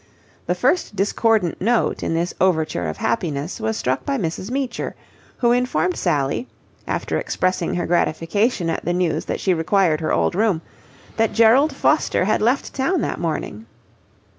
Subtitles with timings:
[0.47, 4.49] The first discordant note in this overture of happiness was struck by Mrs.
[4.49, 4.95] Meecher,
[5.37, 6.47] who informed Sally,
[6.87, 10.63] after expressing her gratification at the news that she required her old room,
[11.17, 13.67] that Gerald Foster had left town that morning.